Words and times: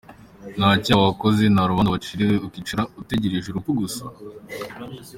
Nta 0.57 0.69
cyaha 0.83 1.03
wakoze, 1.09 1.43
nta 1.49 1.63
rubanza 1.69 1.93
waciriwe, 1.95 2.35
ukicara 2.47 2.83
utegereje 3.01 3.47
urupfu 3.49 3.71
gusa? 3.81 4.03